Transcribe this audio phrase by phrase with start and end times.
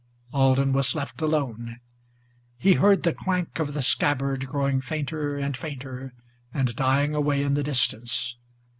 [0.33, 1.79] Alden was left alone.
[2.57, 6.15] He heard the clank of the scabbard Growing fainter and fainter,
[6.51, 8.35] and dying away in the distance.